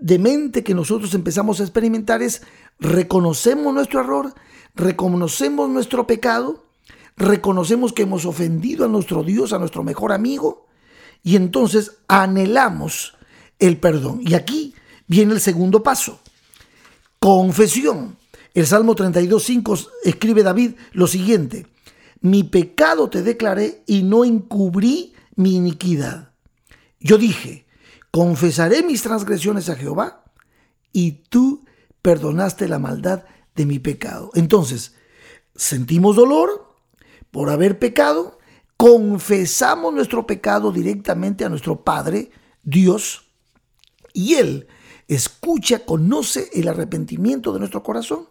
de 0.00 0.18
mente 0.18 0.64
que 0.64 0.74
nosotros 0.74 1.14
empezamos 1.14 1.60
a 1.60 1.62
experimentar 1.62 2.22
es 2.22 2.42
reconocemos 2.80 3.72
nuestro 3.72 4.00
error, 4.00 4.34
reconocemos 4.74 5.70
nuestro 5.70 6.08
pecado, 6.08 6.64
reconocemos 7.16 7.92
que 7.92 8.02
hemos 8.02 8.24
ofendido 8.24 8.84
a 8.84 8.88
nuestro 8.88 9.22
Dios, 9.22 9.52
a 9.52 9.60
nuestro 9.60 9.84
mejor 9.84 10.10
amigo, 10.10 10.66
y 11.22 11.36
entonces 11.36 11.98
anhelamos 12.08 13.14
el 13.60 13.78
perdón. 13.78 14.22
Y 14.22 14.34
aquí 14.34 14.74
viene 15.06 15.34
el 15.34 15.40
segundo 15.40 15.84
paso, 15.84 16.18
confesión. 17.20 18.16
El 18.56 18.66
Salmo 18.66 18.96
32.5 18.96 19.88
escribe 20.02 20.42
David 20.42 20.76
lo 20.92 21.06
siguiente, 21.06 21.66
mi 22.22 22.42
pecado 22.42 23.10
te 23.10 23.22
declaré 23.22 23.82
y 23.86 24.02
no 24.02 24.24
encubrí 24.24 25.12
mi 25.34 25.56
iniquidad. 25.56 26.30
Yo 26.98 27.18
dije, 27.18 27.66
confesaré 28.10 28.82
mis 28.82 29.02
transgresiones 29.02 29.68
a 29.68 29.76
Jehová 29.76 30.24
y 30.90 31.26
tú 31.28 31.66
perdonaste 32.00 32.66
la 32.66 32.78
maldad 32.78 33.24
de 33.54 33.66
mi 33.66 33.78
pecado. 33.78 34.30
Entonces, 34.32 34.94
sentimos 35.54 36.16
dolor 36.16 36.78
por 37.30 37.50
haber 37.50 37.78
pecado, 37.78 38.38
confesamos 38.78 39.92
nuestro 39.92 40.26
pecado 40.26 40.72
directamente 40.72 41.44
a 41.44 41.50
nuestro 41.50 41.84
Padre, 41.84 42.30
Dios, 42.62 43.28
y 44.14 44.36
Él 44.36 44.66
escucha, 45.08 45.84
conoce 45.84 46.48
el 46.54 46.68
arrepentimiento 46.68 47.52
de 47.52 47.58
nuestro 47.58 47.82
corazón 47.82 48.28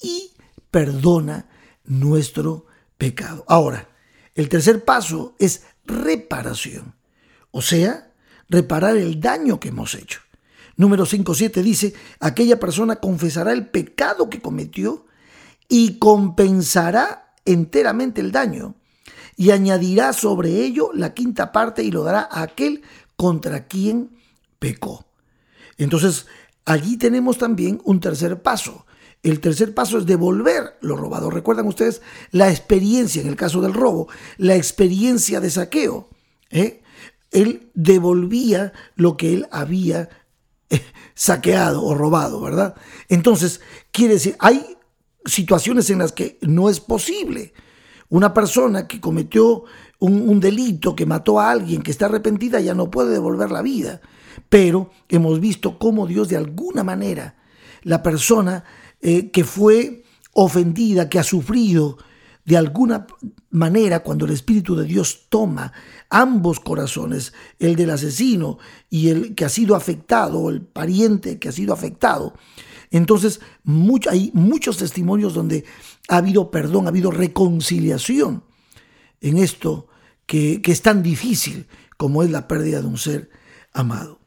y 0.00 0.32
perdona 0.70 1.48
nuestro 1.84 2.66
pecado. 2.98 3.44
Ahora, 3.48 3.88
el 4.34 4.48
tercer 4.48 4.84
paso 4.84 5.34
es 5.38 5.64
reparación, 5.84 6.94
o 7.50 7.62
sea, 7.62 8.12
reparar 8.48 8.96
el 8.96 9.20
daño 9.20 9.60
que 9.60 9.68
hemos 9.68 9.94
hecho. 9.94 10.20
Número 10.76 11.04
5.7 11.04 11.62
dice, 11.62 11.94
aquella 12.20 12.58
persona 12.58 12.96
confesará 12.96 13.52
el 13.52 13.68
pecado 13.68 14.30
que 14.30 14.40
cometió 14.40 15.06
y 15.68 15.98
compensará 15.98 17.34
enteramente 17.44 18.20
el 18.20 18.32
daño 18.32 18.76
y 19.36 19.50
añadirá 19.50 20.12
sobre 20.12 20.64
ello 20.64 20.90
la 20.94 21.14
quinta 21.14 21.52
parte 21.52 21.82
y 21.82 21.90
lo 21.90 22.04
dará 22.04 22.28
a 22.30 22.42
aquel 22.42 22.82
contra 23.16 23.66
quien 23.66 24.10
pecó. 24.58 25.06
Entonces, 25.78 26.26
allí 26.64 26.96
tenemos 26.96 27.38
también 27.38 27.80
un 27.84 28.00
tercer 28.00 28.42
paso. 28.42 28.86
El 29.22 29.40
tercer 29.40 29.74
paso 29.74 29.98
es 29.98 30.06
devolver 30.06 30.78
lo 30.80 30.96
robado. 30.96 31.30
Recuerdan 31.30 31.66
ustedes 31.66 32.00
la 32.30 32.50
experiencia, 32.50 33.20
en 33.20 33.28
el 33.28 33.36
caso 33.36 33.60
del 33.60 33.74
robo, 33.74 34.08
la 34.38 34.56
experiencia 34.56 35.40
de 35.40 35.50
saqueo. 35.50 36.08
¿eh? 36.50 36.80
él 37.30 37.70
devolvía 37.74 38.72
lo 38.96 39.16
que 39.16 39.32
él 39.32 39.46
había 39.50 40.08
eh, 40.68 40.82
saqueado 41.14 41.82
o 41.84 41.94
robado, 41.94 42.40
¿verdad? 42.40 42.74
Entonces, 43.08 43.60
quiere 43.92 44.14
decir, 44.14 44.36
hay 44.38 44.76
situaciones 45.24 45.90
en 45.90 45.98
las 45.98 46.12
que 46.12 46.38
no 46.42 46.68
es 46.68 46.80
posible. 46.80 47.52
Una 48.08 48.34
persona 48.34 48.88
que 48.88 49.00
cometió 49.00 49.64
un, 50.00 50.40
delito, 50.40 50.96
que 50.96 51.06
mató 51.06 51.38
a 51.38 51.50
alguien, 51.50 51.82
que 51.82 51.90
está 51.90 52.06
arrepentida, 52.06 52.58
ya 52.58 52.74
no 52.74 52.90
puede 52.90 53.10
devolver 53.10 53.50
la 53.50 53.62
vida. 53.62 54.00
Pero 54.48 54.90
hemos 55.08 55.38
visto 55.38 55.78
cómo 55.78 56.06
Dios 56.06 56.28
de 56.28 56.36
alguna 56.36 56.82
manera, 56.82 57.36
la 57.82 58.02
persona 58.02 58.64
eh, 59.00 59.30
que 59.30 59.44
fue 59.44 60.04
ofendida, 60.32 61.08
que 61.08 61.18
ha 61.18 61.24
sufrido 61.24 61.98
de 62.44 62.56
alguna 62.56 63.06
manera, 63.50 64.02
cuando 64.02 64.24
el 64.24 64.32
Espíritu 64.32 64.74
de 64.74 64.84
Dios 64.84 65.26
toma 65.28 65.72
ambos 66.08 66.58
corazones, 66.58 67.32
el 67.58 67.76
del 67.76 67.90
asesino 67.90 68.58
y 68.88 69.10
el 69.10 69.34
que 69.34 69.44
ha 69.44 69.48
sido 69.48 69.76
afectado, 69.76 70.48
el 70.50 70.62
pariente 70.62 71.38
que 71.38 71.48
ha 71.48 71.52
sido 71.52 71.72
afectado, 71.72 72.34
entonces 72.90 73.40
hay 74.10 74.30
muchos 74.34 74.78
testimonios 74.78 75.32
donde 75.32 75.64
ha 76.08 76.16
habido 76.16 76.50
perdón, 76.50 76.86
ha 76.86 76.88
habido 76.88 77.10
reconciliación 77.10 78.42
en 79.20 79.36
esto 79.36 79.86
que, 80.26 80.60
que 80.60 80.72
es 80.72 80.82
tan 80.82 81.02
difícil 81.02 81.66
como 81.96 82.22
es 82.22 82.30
la 82.30 82.48
pérdida 82.48 82.80
de 82.80 82.86
un 82.88 82.98
ser 82.98 83.30
amado. 83.72 84.18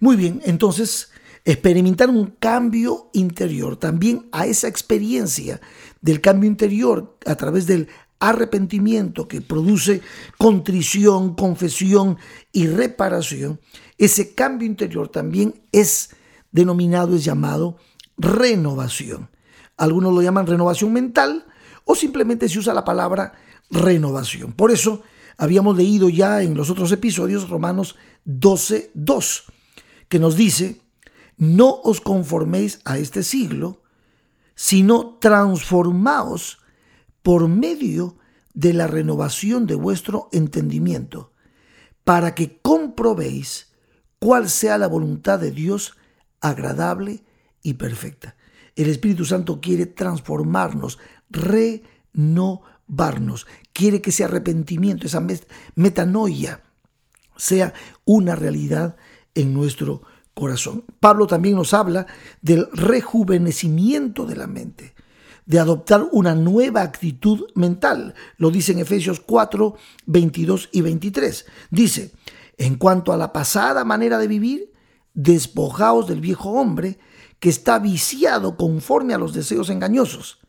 Muy 0.00 0.16
bien, 0.16 0.40
entonces 0.44 1.10
experimentar 1.46 2.10
un 2.10 2.26
cambio 2.40 3.08
interior, 3.12 3.76
también 3.76 4.28
a 4.32 4.46
esa 4.46 4.66
experiencia 4.66 5.60
del 6.00 6.20
cambio 6.20 6.50
interior 6.50 7.16
a 7.24 7.36
través 7.36 7.66
del 7.68 7.88
arrepentimiento 8.18 9.28
que 9.28 9.40
produce 9.40 10.02
contrición, 10.38 11.36
confesión 11.36 12.18
y 12.52 12.66
reparación, 12.66 13.60
ese 13.96 14.34
cambio 14.34 14.66
interior 14.66 15.08
también 15.08 15.62
es 15.70 16.10
denominado, 16.50 17.14
es 17.14 17.24
llamado 17.24 17.76
renovación. 18.18 19.30
Algunos 19.76 20.12
lo 20.12 20.22
llaman 20.22 20.48
renovación 20.48 20.92
mental 20.92 21.46
o 21.84 21.94
simplemente 21.94 22.48
se 22.48 22.58
usa 22.58 22.74
la 22.74 22.84
palabra 22.84 23.34
renovación. 23.70 24.52
Por 24.52 24.72
eso 24.72 25.02
habíamos 25.38 25.76
leído 25.76 26.08
ya 26.08 26.42
en 26.42 26.54
los 26.54 26.70
otros 26.70 26.90
episodios 26.90 27.48
Romanos 27.48 27.94
12, 28.24 28.90
2, 28.94 29.44
que 30.08 30.18
nos 30.18 30.36
dice, 30.36 30.80
no 31.36 31.80
os 31.82 32.00
conforméis 32.00 32.80
a 32.84 32.98
este 32.98 33.22
siglo, 33.22 33.82
sino 34.54 35.18
transformaos 35.20 36.58
por 37.22 37.48
medio 37.48 38.16
de 38.54 38.72
la 38.72 38.86
renovación 38.86 39.66
de 39.66 39.74
vuestro 39.74 40.28
entendimiento, 40.32 41.32
para 42.04 42.34
que 42.34 42.58
comprobéis 42.62 43.74
cuál 44.18 44.48
sea 44.48 44.78
la 44.78 44.86
voluntad 44.86 45.38
de 45.38 45.50
Dios 45.50 45.96
agradable 46.40 47.24
y 47.62 47.74
perfecta. 47.74 48.36
El 48.74 48.88
Espíritu 48.88 49.24
Santo 49.24 49.60
quiere 49.60 49.86
transformarnos, 49.86 50.98
renovarnos, 51.28 53.46
quiere 53.72 54.00
que 54.00 54.10
ese 54.10 54.24
arrepentimiento, 54.24 55.06
esa 55.06 55.24
metanoia, 55.74 56.62
sea 57.36 57.74
una 58.04 58.36
realidad 58.36 58.96
en 59.34 59.52
nuestro 59.52 60.00
corazón. 60.00 60.15
Pablo 61.00 61.26
también 61.26 61.54
nos 61.54 61.72
habla 61.72 62.06
del 62.42 62.68
rejuvenecimiento 62.72 64.26
de 64.26 64.36
la 64.36 64.46
mente, 64.46 64.94
de 65.46 65.58
adoptar 65.58 66.06
una 66.12 66.34
nueva 66.34 66.82
actitud 66.82 67.46
mental. 67.54 68.14
Lo 68.36 68.50
dice 68.50 68.72
en 68.72 68.80
Efesios 68.80 69.20
4, 69.20 69.76
22 70.04 70.68
y 70.72 70.80
23. 70.82 71.46
Dice, 71.70 72.12
en 72.58 72.76
cuanto 72.76 73.12
a 73.12 73.16
la 73.16 73.32
pasada 73.32 73.84
manera 73.84 74.18
de 74.18 74.28
vivir, 74.28 74.72
despojaos 75.14 76.06
del 76.06 76.20
viejo 76.20 76.50
hombre 76.50 76.98
que 77.40 77.48
está 77.48 77.78
viciado 77.78 78.58
conforme 78.58 79.14
a 79.14 79.18
los 79.18 79.32
deseos 79.32 79.70
engañosos 79.70 80.40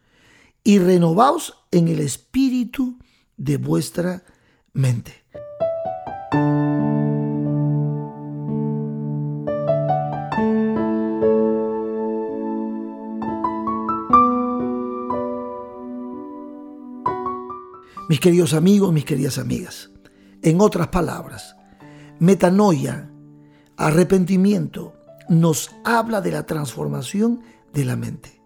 y 0.66 0.80
renovaos 0.80 1.64
en 1.72 1.88
el 1.88 2.02
espíritu 2.02 3.00
de 3.38 3.56
vuestra 3.56 4.26
mente. 4.74 5.24
Mis 18.18 18.24
queridos 18.24 18.56
amigos, 18.56 18.92
mis 18.92 19.06
queridas 19.06 19.38
amigas, 19.38 19.92
en 20.42 20.60
otras 20.60 20.88
palabras, 20.88 21.56
metanoia, 22.18 23.12
arrepentimiento, 23.76 24.96
nos 25.30 25.70
habla 25.84 26.20
de 26.20 26.32
la 26.32 26.44
transformación 26.44 27.44
de 27.74 27.86
la 27.86 27.96
mente. 27.96 28.42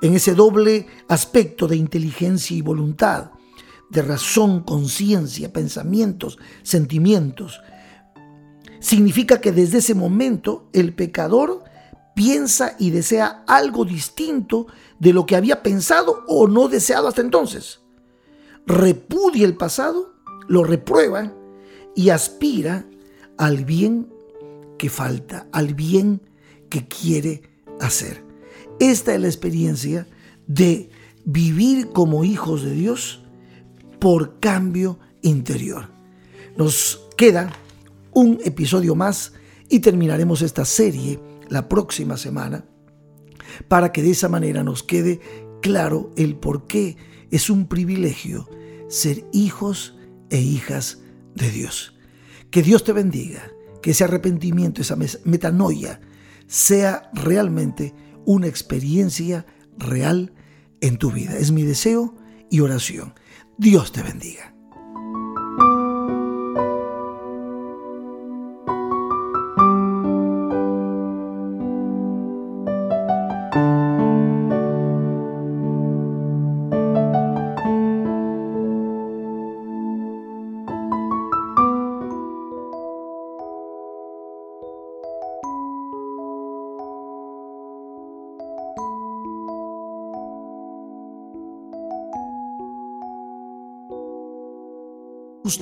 En 0.00 0.14
ese 0.14 0.34
doble 0.34 0.86
aspecto 1.06 1.68
de 1.68 1.76
inteligencia 1.76 2.56
y 2.56 2.62
voluntad, 2.62 3.32
de 3.90 4.00
razón, 4.00 4.62
conciencia, 4.62 5.52
pensamientos, 5.52 6.38
sentimientos, 6.62 7.60
significa 8.80 9.38
que 9.38 9.52
desde 9.52 9.78
ese 9.80 9.94
momento 9.94 10.70
el 10.72 10.94
pecador 10.94 11.62
piensa 12.14 12.74
y 12.78 12.88
desea 12.88 13.44
algo 13.46 13.84
distinto 13.84 14.66
de 14.98 15.12
lo 15.12 15.26
que 15.26 15.36
había 15.36 15.62
pensado 15.62 16.24
o 16.26 16.48
no 16.48 16.68
deseado 16.68 17.06
hasta 17.06 17.20
entonces 17.20 17.82
repudia 18.68 19.46
el 19.46 19.56
pasado, 19.56 20.12
lo 20.46 20.62
reprueba 20.62 21.32
y 21.96 22.10
aspira 22.10 22.86
al 23.38 23.64
bien 23.64 24.12
que 24.76 24.90
falta, 24.90 25.48
al 25.52 25.74
bien 25.74 26.20
que 26.68 26.86
quiere 26.86 27.42
hacer. 27.80 28.22
Esta 28.78 29.14
es 29.14 29.20
la 29.20 29.26
experiencia 29.26 30.06
de 30.46 30.90
vivir 31.24 31.88
como 31.88 32.24
hijos 32.24 32.62
de 32.62 32.72
Dios 32.72 33.22
por 33.98 34.38
cambio 34.38 34.98
interior. 35.22 35.88
Nos 36.56 37.08
queda 37.16 37.50
un 38.12 38.38
episodio 38.44 38.94
más 38.94 39.32
y 39.70 39.80
terminaremos 39.80 40.42
esta 40.42 40.64
serie 40.64 41.18
la 41.48 41.68
próxima 41.68 42.18
semana 42.18 42.64
para 43.66 43.92
que 43.92 44.02
de 44.02 44.10
esa 44.10 44.28
manera 44.28 44.62
nos 44.62 44.82
quede 44.82 45.20
claro 45.62 46.10
el 46.16 46.36
por 46.36 46.66
qué 46.66 46.96
es 47.30 47.50
un 47.50 47.66
privilegio 47.66 48.48
ser 48.88 49.24
hijos 49.32 49.96
e 50.30 50.40
hijas 50.40 51.02
de 51.34 51.50
Dios. 51.50 51.94
Que 52.50 52.62
Dios 52.62 52.84
te 52.84 52.92
bendiga, 52.92 53.50
que 53.82 53.90
ese 53.90 54.04
arrepentimiento, 54.04 54.82
esa 54.82 54.96
metanoia, 55.24 56.00
sea 56.46 57.10
realmente 57.12 57.94
una 58.24 58.46
experiencia 58.46 59.46
real 59.76 60.32
en 60.80 60.96
tu 60.96 61.12
vida. 61.12 61.36
Es 61.36 61.52
mi 61.52 61.62
deseo 61.62 62.14
y 62.50 62.60
oración. 62.60 63.14
Dios 63.58 63.92
te 63.92 64.02
bendiga. 64.02 64.57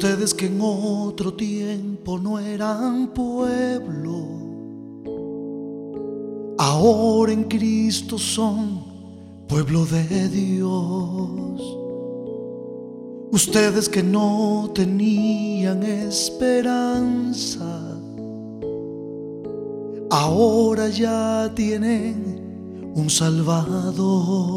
Ustedes 0.07 0.35
que 0.35 0.47
en 0.47 0.61
otro 0.61 1.35
tiempo 1.35 2.17
no 2.17 2.39
eran 2.39 3.09
pueblo, 3.09 4.29
ahora 6.59 7.33
en 7.33 7.43
Cristo 7.43 8.17
son 8.17 8.85
pueblo 9.49 9.85
de 9.85 10.29
Dios. 10.29 11.61
Ustedes 13.33 13.89
que 13.89 14.05
no 14.05 14.71
tenían 14.73 15.83
esperanza, 15.83 17.67
ahora 20.09 20.89
ya 20.89 21.51
tienen 21.53 22.93
un 22.95 23.11
Salvador. 23.11 24.55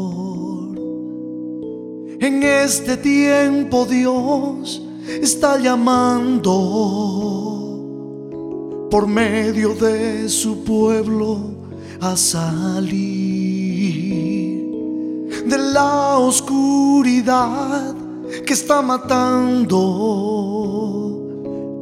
En 2.20 2.40
este 2.44 2.96
tiempo 2.96 3.84
Dios 3.84 4.82
está 5.22 5.58
llamando 5.58 6.50
por 8.90 9.06
medio 9.06 9.74
de 9.74 10.28
su 10.28 10.64
pueblo 10.64 11.38
a 12.00 12.16
salir 12.16 13.50
de 15.46 15.58
la 15.58 16.18
oscuridad 16.18 17.94
que 18.46 18.52
está 18.52 18.82
matando 18.82 19.78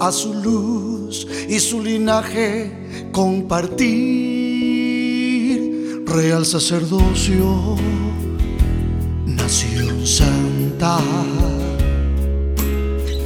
a 0.01 0.13
su 0.13 0.35
luz 0.35 1.27
y 1.49 1.59
su 1.59 1.83
linaje 1.83 3.11
compartir. 3.13 4.39
Real 6.07 6.45
sacerdocio 6.47 7.77
nación 9.27 10.07
santa 10.07 10.99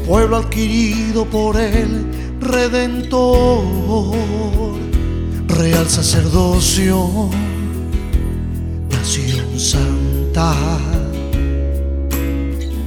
pueblo 0.07 0.37
adquirido 0.39 1.25
por 1.27 1.57
el 1.59 2.07
Redentor, 2.41 4.17
real 5.47 5.89
sacerdocio, 5.89 7.31
nación 8.91 9.61
santa, 9.61 10.55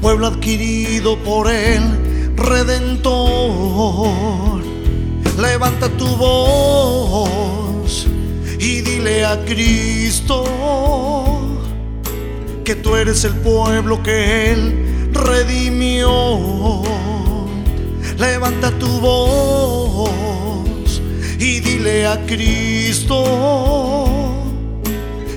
pueblo 0.02 0.28
adquirido 0.28 1.18
por 1.20 1.50
el 1.50 1.82
Redentor. 2.36 3.76
Levanta 5.40 5.90
tu 5.98 6.08
voz 6.18 8.08
y 8.60 8.82
dile 8.82 9.26
a 9.26 9.44
Cristo 9.46 10.44
que 12.66 12.76
tú 12.76 12.96
eres 12.96 13.24
el 13.24 13.34
pueblo 13.36 14.02
que 14.02 14.52
Él 14.52 14.85
redimió 15.16 16.84
levanta 18.18 18.72
tu 18.72 18.88
voz 19.00 20.10
y 21.40 21.60
dile 21.60 22.06
a 22.08 22.26
Cristo 22.26 23.24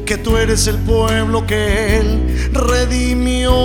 que 0.04 0.16
tú 0.16 0.36
eres 0.36 0.66
el 0.66 0.78
pueblo 0.78 1.46
que 1.46 1.98
Él 1.98 2.50
redimió. 2.52 3.56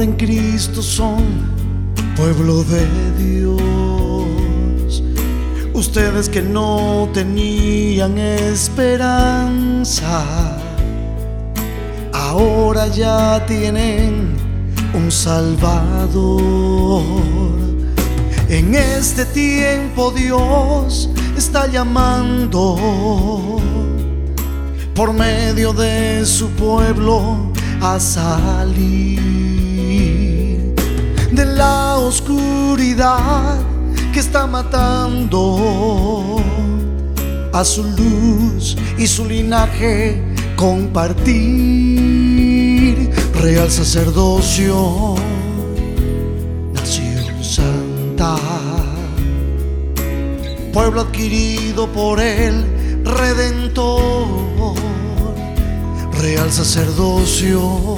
En 0.00 0.12
Cristo 0.12 0.82
son 0.82 1.24
pueblo 2.16 2.64
de 2.64 2.86
Dios. 3.18 5.02
Ustedes 5.72 6.28
que 6.28 6.42
no 6.42 7.08
tenían 7.12 8.18
esperanza, 8.18 10.24
ahora 12.12 12.88
ya 12.88 13.44
tienen 13.46 14.34
un 14.94 15.10
Salvador. 15.10 17.02
En 18.48 18.74
este 18.74 19.24
tiempo 19.26 20.10
Dios 20.10 21.10
está 21.36 21.66
llamando 21.66 22.76
por 24.94 25.12
medio 25.12 25.72
de 25.72 26.24
su 26.24 26.48
pueblo 26.50 27.52
a 27.80 28.00
salir 28.00 29.47
la 31.58 31.98
oscuridad 31.98 33.58
que 34.12 34.20
está 34.20 34.46
matando 34.46 36.36
a 37.52 37.64
su 37.64 37.82
luz 37.82 38.76
y 38.96 39.08
su 39.08 39.24
linaje 39.26 40.22
compartir. 40.54 41.36
Real 43.42 43.70
sacerdocio 43.70 45.16
nación 46.72 47.42
santa. 47.42 48.36
Pueblo 50.72 51.00
adquirido 51.00 51.88
por 51.88 52.20
el 52.20 52.64
redentor. 53.04 54.76
Real 56.20 56.52
sacerdocio 56.52 57.96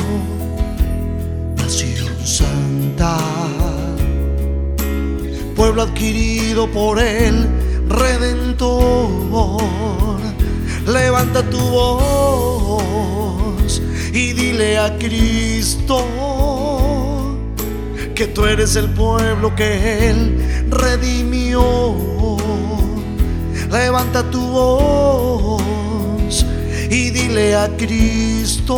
nación 1.56 2.16
santa 2.24 2.69
pueblo 5.56 5.82
adquirido 5.82 6.70
por 6.70 6.98
el 6.98 7.46
redentor 7.88 9.20
levanta 10.86 11.42
tu 11.42 11.58
voz 11.58 12.80
y 14.12 14.32
dile 14.32 14.78
a 14.78 14.96
Cristo 14.98 16.04
que 18.14 18.26
tú 18.26 18.44
eres 18.44 18.76
el 18.76 18.90
pueblo 18.90 19.54
que 19.54 20.10
Él 20.10 20.68
redimió. 20.68 22.36
Levanta 23.70 24.22
tu 24.30 24.40
voz 24.40 25.64
y 26.90 27.10
dile 27.10 27.56
a 27.56 27.68
Cristo 27.76 28.76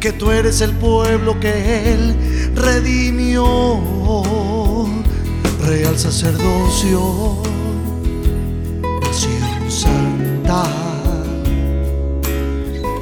que 0.00 0.12
tú 0.12 0.30
eres 0.30 0.60
el 0.60 0.72
pueblo 0.72 1.38
que 1.40 1.92
Él 1.92 2.14
redimió. 2.54 3.44
Real 5.64 5.98
sacerdocio 5.98 7.42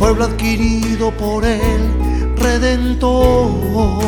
pueblo 0.05 0.25
adquirido 0.25 1.17
por 1.17 1.47
el 1.47 1.61
Redentor, 2.37 4.03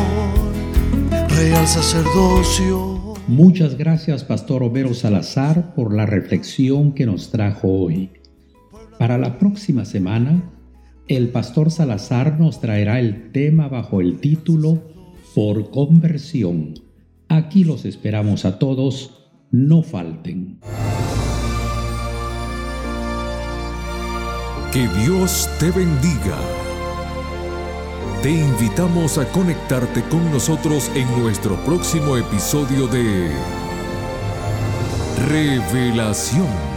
real 1.29 1.67
sacerdocio. 1.67 3.15
Muchas 3.27 3.75
gracias, 3.75 4.23
Pastor 4.23 4.61
Homero 4.61 4.93
Salazar, 4.93 5.73
por 5.73 5.95
la 5.95 6.05
reflexión 6.05 6.91
que 6.91 7.07
nos 7.07 7.31
trajo 7.31 7.67
hoy. 7.67 8.11
Para 8.99 9.17
la 9.17 9.39
próxima 9.39 9.85
semana, 9.85 10.43
el 11.07 11.29
Pastor 11.29 11.71
Salazar 11.71 12.39
nos 12.39 12.59
traerá 12.59 12.99
el 12.99 13.31
tema 13.31 13.67
bajo 13.69 14.01
el 14.01 14.19
título 14.19 14.83
Por 15.33 15.71
conversión. 15.71 16.73
Aquí 17.29 17.63
los 17.63 17.85
esperamos 17.85 18.45
a 18.45 18.59
todos, 18.59 19.29
no 19.51 19.83
falten. 19.83 20.59
Que 24.71 24.87
Dios 25.03 25.49
te 25.59 25.71
bendiga. 25.71 26.37
Te 28.21 28.31
invitamos 28.31 29.17
a 29.17 29.25
conectarte 29.31 30.01
con 30.03 30.29
nosotros 30.31 30.91
en 30.95 31.07
nuestro 31.21 31.55
próximo 31.63 32.17
episodio 32.17 32.87
de 32.87 33.29
Revelación. 35.29 36.76